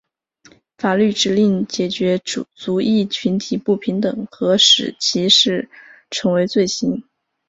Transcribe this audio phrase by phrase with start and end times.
[0.79, 5.69] 法律指令解决族裔群体不平等和使歧视
[6.09, 7.03] 成为罪行。